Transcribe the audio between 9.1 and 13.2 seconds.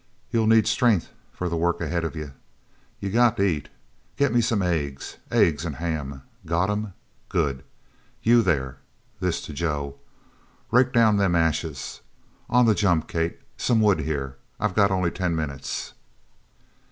(This to Joe.) "Rake down them ashes. On the jump,